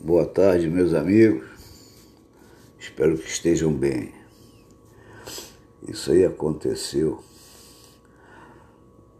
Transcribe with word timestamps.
Boa 0.00 0.24
tarde, 0.24 0.68
meus 0.68 0.94
amigos. 0.94 1.44
Espero 2.78 3.18
que 3.18 3.28
estejam 3.28 3.72
bem. 3.72 4.14
Isso 5.86 6.12
aí 6.12 6.24
aconteceu 6.24 7.22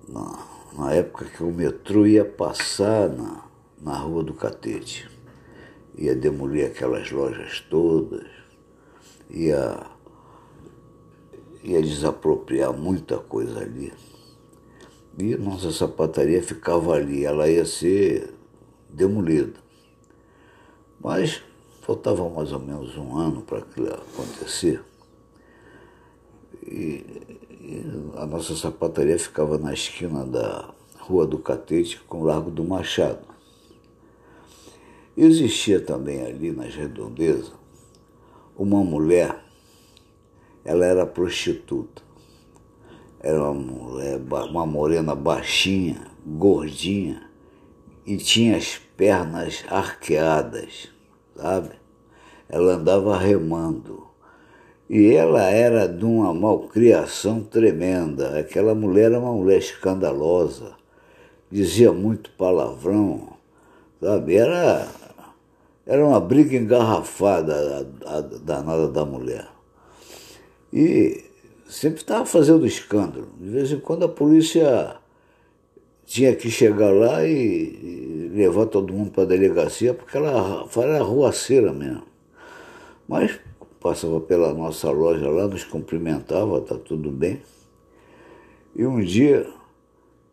na, 0.08 0.46
na 0.76 0.92
época 0.92 1.24
que 1.24 1.42
o 1.42 1.52
metrô 1.52 2.06
ia 2.06 2.24
passar 2.24 3.08
na, 3.08 3.44
na 3.80 3.98
Rua 3.98 4.22
do 4.22 4.34
Catete. 4.34 5.10
Ia 5.96 6.14
demolir 6.14 6.66
aquelas 6.66 7.10
lojas 7.10 7.60
todas, 7.60 8.26
ia, 9.30 9.86
ia 11.62 11.82
desapropriar 11.82 12.72
muita 12.72 13.18
coisa 13.18 13.60
ali. 13.60 13.92
E 15.18 15.34
nossa 15.36 15.72
sapataria 15.72 16.42
ficava 16.42 16.94
ali, 16.94 17.24
ela 17.24 17.48
ia 17.48 17.64
ser 17.64 18.34
demolida. 18.90 19.58
Mas 21.00 21.42
faltava 21.82 22.28
mais 22.28 22.52
ou 22.52 22.58
menos 22.58 22.96
um 22.96 23.16
ano 23.16 23.42
para 23.42 23.58
aquilo 23.58 23.94
acontecer. 23.94 24.82
E, 26.62 27.04
e, 27.50 27.84
a 28.16 28.26
nossa 28.26 28.54
sapataria 28.54 29.18
ficava 29.18 29.56
na 29.56 29.72
esquina 29.72 30.24
da 30.26 30.68
Rua 30.98 31.26
do 31.26 31.38
Catete 31.38 32.00
com 32.00 32.20
o 32.20 32.24
Largo 32.24 32.50
do 32.50 32.64
Machado. 32.64 33.24
Existia 35.16 35.80
também 35.80 36.22
ali 36.22 36.50
nas 36.50 36.74
redondezas 36.74 37.52
uma 38.56 38.82
mulher, 38.82 39.44
ela 40.64 40.84
era 40.84 41.06
prostituta. 41.06 42.05
Era 43.26 43.50
uma 43.50 44.44
uma 44.44 44.64
morena 44.64 45.12
baixinha, 45.12 46.00
gordinha, 46.24 47.28
e 48.06 48.16
tinha 48.18 48.56
as 48.56 48.78
pernas 48.96 49.64
arqueadas, 49.68 50.88
sabe? 51.34 51.70
Ela 52.48 52.74
andava 52.74 53.18
remando. 53.18 54.06
E 54.88 55.12
ela 55.12 55.42
era 55.42 55.88
de 55.88 56.04
uma 56.04 56.32
malcriação 56.32 57.42
tremenda. 57.42 58.38
Aquela 58.38 58.76
mulher 58.76 59.06
era 59.06 59.18
uma 59.18 59.32
mulher 59.32 59.58
escandalosa, 59.58 60.76
dizia 61.50 61.90
muito 61.90 62.30
palavrão, 62.30 63.30
sabe? 64.00 64.36
Era, 64.36 64.86
era 65.84 66.06
uma 66.06 66.20
briga 66.20 66.56
engarrafada 66.56 67.88
a 68.06 68.20
danada 68.20 68.86
da 68.86 69.04
mulher. 69.04 69.48
E 70.72 71.24
sempre 71.68 72.00
estava 72.00 72.24
fazendo 72.24 72.66
escândalo. 72.66 73.28
De 73.38 73.50
vez 73.50 73.70
em 73.72 73.80
quando 73.80 74.04
a 74.04 74.08
polícia 74.08 74.96
tinha 76.04 76.34
que 76.34 76.50
chegar 76.50 76.90
lá 76.90 77.24
e, 77.26 78.30
levar 78.32 78.66
todo 78.66 78.92
mundo 78.92 79.10
para 79.10 79.24
a 79.24 79.26
delegacia, 79.26 79.94
porque 79.94 80.16
ela 80.16 80.68
era 80.76 81.02
ruaceira 81.02 81.72
mesmo. 81.72 82.04
Mas 83.08 83.38
passava 83.80 84.20
pela 84.20 84.52
nossa 84.52 84.90
loja 84.90 85.28
lá, 85.28 85.46
nos 85.48 85.64
cumprimentava, 85.64 86.60
tá 86.60 86.76
tudo 86.76 87.10
bem. 87.10 87.40
E 88.74 88.84
um 88.84 89.00
dia 89.00 89.46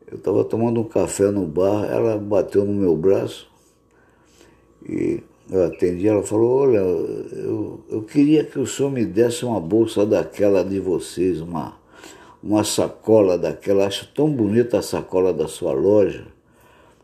eu 0.08 0.18
estava 0.18 0.44
tomando 0.44 0.82
um 0.82 0.84
café 0.84 1.32
no 1.32 1.46
bar, 1.46 1.86
ela 1.86 2.18
bateu 2.18 2.66
no 2.66 2.74
meu 2.74 2.96
braço 2.96 3.50
e 4.88 5.24
eu 5.50 5.66
atendi, 5.66 6.08
ela 6.08 6.24
falou, 6.24 6.62
olha, 6.62 6.78
eu, 6.78 7.82
eu 7.90 8.02
queria 8.04 8.44
que 8.44 8.60
o 8.60 8.68
senhor 8.68 8.92
me 8.92 9.06
desse 9.06 9.46
uma 9.46 9.60
bolsa 9.60 10.06
daquela 10.06 10.64
de 10.64 10.80
vocês, 10.80 11.42
uma 11.42 11.82
uma 12.44 12.66
sacola 12.66 13.38
daquela, 13.38 13.88
acho 13.88 14.06
tão 14.14 14.30
bonita 14.30 14.80
a 14.80 14.82
sacola 14.82 15.34
da 15.34 15.48
sua 15.48 15.72
loja. 15.72 16.28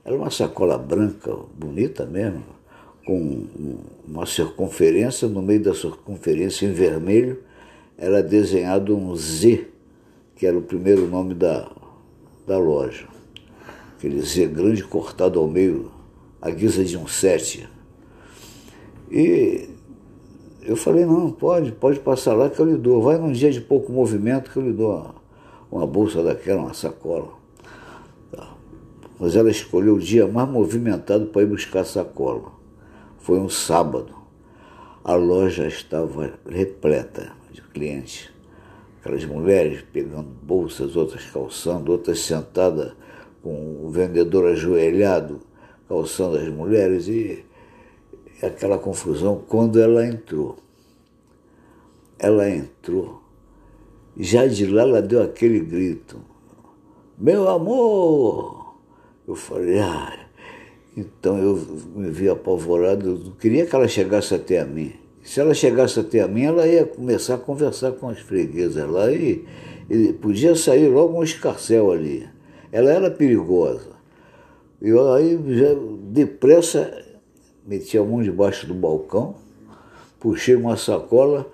Era 0.03 0.13
uma 0.13 0.29
sacola 0.29 0.77
branca, 0.77 1.33
bonita 1.57 2.05
mesmo, 2.05 2.43
com 3.05 3.47
uma 4.05 4.25
circunferência, 4.25 5.29
no 5.29 5.41
meio 5.41 5.63
da 5.63 5.73
circunferência 5.73 6.65
em 6.65 6.73
vermelho, 6.73 7.41
era 7.97 8.21
desenhado 8.21 8.95
um 8.95 9.15
Z, 9.15 9.67
que 10.35 10.45
era 10.45 10.57
o 10.57 10.61
primeiro 10.61 11.07
nome 11.07 11.33
da, 11.33 11.71
da 12.45 12.57
loja. 12.57 13.07
Aquele 13.97 14.21
Z 14.21 14.47
grande 14.47 14.83
cortado 14.83 15.39
ao 15.39 15.47
meio, 15.47 15.89
à 16.41 16.49
guisa 16.49 16.83
de 16.83 16.97
um 16.97 17.07
sete. 17.07 17.67
E 19.11 19.69
eu 20.61 20.75
falei, 20.75 21.05
não, 21.05 21.31
pode, 21.31 21.71
pode 21.71 21.99
passar 21.99 22.33
lá 22.33 22.49
que 22.49 22.59
eu 22.59 22.65
lhe 22.65 22.77
dou. 22.77 23.01
Vai 23.01 23.17
num 23.17 23.31
dia 23.31 23.51
de 23.51 23.61
pouco 23.61 23.91
movimento 23.91 24.51
que 24.51 24.57
eu 24.57 24.63
lhe 24.63 24.73
dou 24.73 25.15
uma 25.71 25.85
bolsa 25.85 26.23
daquela, 26.23 26.61
uma 26.61 26.73
sacola. 26.73 27.29
Tá. 28.31 28.53
Mas 29.19 29.35
ela 29.35 29.49
escolheu 29.49 29.95
o 29.95 29.99
dia 29.99 30.27
mais 30.27 30.49
movimentado 30.49 31.27
para 31.27 31.41
ir 31.41 31.47
buscar 31.47 31.81
a 31.81 31.85
sacola. 31.85 32.51
Foi 33.19 33.39
um 33.39 33.49
sábado. 33.49 34.13
A 35.03 35.15
loja 35.15 35.67
estava 35.67 36.33
repleta 36.47 37.31
de 37.51 37.61
clientes. 37.61 38.29
Aquelas 38.99 39.25
mulheres 39.25 39.83
pegando 39.93 40.27
bolsas, 40.43 40.95
outras 40.95 41.25
calçando, 41.25 41.91
outras 41.91 42.19
sentadas 42.19 42.91
com 43.41 43.85
o 43.85 43.89
vendedor 43.89 44.47
ajoelhado 44.47 45.39
calçando 45.87 46.37
as 46.37 46.47
mulheres 46.47 47.07
e 47.07 47.43
aquela 48.45 48.77
confusão 48.77 49.43
quando 49.47 49.79
ela 49.79 50.05
entrou. 50.05 50.57
Ela 52.17 52.49
entrou 52.49 53.19
já 54.19 54.45
de 54.45 54.65
lá 54.65 54.81
ela 54.81 55.01
deu 55.01 55.23
aquele 55.23 55.61
grito: 55.61 56.19
Meu 57.17 57.47
amor! 57.47 58.75
Eu 59.25 59.35
falei, 59.35 59.79
ah. 59.79 60.27
Então 60.97 61.37
eu 61.37 61.55
me 61.95 62.09
vi 62.09 62.27
apavorado, 62.27 63.11
eu 63.11 63.17
não 63.17 63.31
queria 63.31 63.65
que 63.65 63.73
ela 63.73 63.87
chegasse 63.87 64.33
até 64.35 64.59
a 64.59 64.65
mim. 64.65 64.91
Se 65.23 65.39
ela 65.39 65.53
chegasse 65.53 65.99
até 65.99 66.19
a 66.19 66.27
mim, 66.27 66.43
ela 66.43 66.67
ia 66.67 66.85
começar 66.85 67.35
a 67.35 67.37
conversar 67.37 67.93
com 67.93 68.09
as 68.09 68.19
freguesas 68.19 68.89
lá 68.89 69.09
e, 69.11 69.45
e 69.89 70.11
podia 70.13 70.55
sair 70.55 70.87
logo 70.89 71.17
um 71.17 71.23
escarcel 71.23 71.91
ali. 71.91 72.27
Ela 72.71 72.91
era 72.91 73.11
perigosa. 73.11 73.91
E 74.81 74.91
aí, 74.91 75.37
depressa, 76.11 76.91
meti 77.69 77.99
a 77.99 78.03
mão 78.03 78.23
debaixo 78.23 78.65
do 78.65 78.73
balcão, 78.73 79.35
puxei 80.19 80.55
uma 80.55 80.75
sacola 80.75 81.47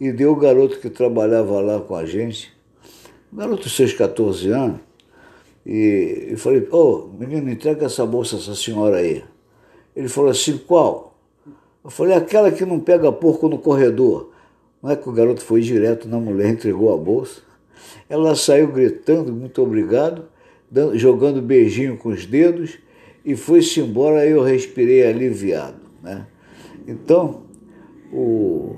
e 0.00 0.10
deu 0.10 0.32
o 0.32 0.36
garoto 0.36 0.80
que 0.80 0.88
trabalhava 0.88 1.60
lá 1.60 1.78
com 1.78 1.94
a 1.94 2.06
gente, 2.06 2.50
um 3.30 3.36
garoto 3.36 3.64
de 3.64 3.70
seus 3.70 3.92
14 3.92 4.50
anos, 4.50 4.80
e, 5.66 6.30
e 6.30 6.36
falei, 6.38 6.66
ô, 6.72 7.10
oh, 7.10 7.18
menino, 7.18 7.50
entrega 7.50 7.84
essa 7.84 8.06
bolsa 8.06 8.36
essa 8.36 8.54
senhora 8.54 8.96
aí. 8.96 9.22
Ele 9.94 10.08
falou 10.08 10.30
assim, 10.30 10.56
qual? 10.56 11.18
Eu 11.84 11.90
falei, 11.90 12.14
aquela 12.14 12.50
que 12.50 12.64
não 12.64 12.80
pega 12.80 13.12
porco 13.12 13.46
no 13.46 13.58
corredor. 13.58 14.30
Não 14.82 14.90
é 14.90 14.96
que 14.96 15.06
o 15.06 15.12
garoto 15.12 15.42
foi 15.42 15.60
direto 15.60 16.08
na 16.08 16.18
mulher, 16.18 16.48
entregou 16.48 16.94
a 16.94 16.96
bolsa. 16.96 17.42
Ela 18.08 18.34
saiu 18.34 18.68
gritando, 18.68 19.30
muito 19.30 19.60
obrigado, 19.62 20.24
dando, 20.70 20.96
jogando 20.96 21.42
beijinho 21.42 21.98
com 21.98 22.08
os 22.08 22.24
dedos, 22.24 22.78
e 23.28 23.36
foi-se 23.36 23.78
embora, 23.80 24.24
eu 24.24 24.42
respirei 24.42 25.06
aliviado. 25.06 25.82
Né? 26.02 26.26
Então, 26.86 27.42
o, 28.10 28.74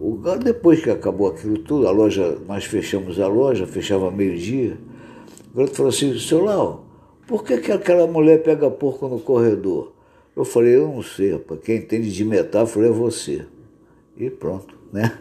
o, 0.00 0.22
depois 0.40 0.80
que 0.80 0.88
acabou 0.88 1.26
aquilo 1.26 1.58
tudo, 1.58 1.88
a 1.88 1.90
loja, 1.90 2.38
nós 2.46 2.66
fechamos 2.66 3.18
a 3.18 3.26
loja, 3.26 3.66
fechava 3.66 4.12
meio-dia. 4.12 4.78
O 5.52 5.56
garoto 5.56 5.74
falou 5.74 5.90
assim, 5.90 6.16
seu 6.20 6.44
Lau, 6.44 6.84
por 7.26 7.42
que, 7.42 7.58
que 7.58 7.72
aquela 7.72 8.06
mulher 8.06 8.44
pega 8.44 8.70
porco 8.70 9.08
no 9.08 9.18
corredor? 9.18 9.92
Eu 10.36 10.44
falei, 10.44 10.76
eu 10.76 10.86
não 10.86 11.02
sei, 11.02 11.32
rapaz, 11.32 11.58
quem 11.64 11.78
entende 11.78 12.12
de 12.12 12.24
metáfora 12.24 12.86
é 12.86 12.90
você. 12.92 13.44
E 14.16 14.30
pronto, 14.30 14.78
né? 14.92 15.18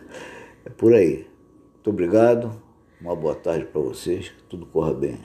É 0.64 0.70
por 0.70 0.94
aí. 0.94 1.26
Muito 1.74 1.90
obrigado, 1.90 2.52
uma 3.02 3.16
boa 3.16 3.34
tarde 3.34 3.66
para 3.66 3.82
vocês, 3.82 4.30
que 4.30 4.44
tudo 4.44 4.68
corra 4.68 4.94
bem. 4.94 5.18